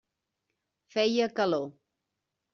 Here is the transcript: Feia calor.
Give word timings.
Feia 0.95 1.29
calor. 1.41 1.69